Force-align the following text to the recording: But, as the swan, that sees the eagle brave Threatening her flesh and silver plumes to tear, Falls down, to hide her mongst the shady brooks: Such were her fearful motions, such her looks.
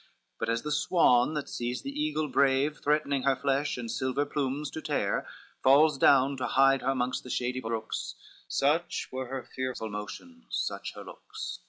But, 0.39 0.49
as 0.49 0.63
the 0.63 0.71
swan, 0.71 1.35
that 1.35 1.47
sees 1.47 1.83
the 1.83 1.91
eagle 1.91 2.27
brave 2.27 2.79
Threatening 2.79 3.21
her 3.21 3.35
flesh 3.35 3.77
and 3.77 3.91
silver 3.91 4.25
plumes 4.25 4.71
to 4.71 4.81
tear, 4.81 5.27
Falls 5.61 5.95
down, 5.99 6.37
to 6.37 6.47
hide 6.47 6.81
her 6.81 6.95
mongst 6.95 7.21
the 7.21 7.29
shady 7.29 7.59
brooks: 7.59 8.15
Such 8.47 9.09
were 9.11 9.27
her 9.27 9.43
fearful 9.43 9.91
motions, 9.91 10.45
such 10.49 10.95
her 10.95 11.03
looks. 11.03 11.59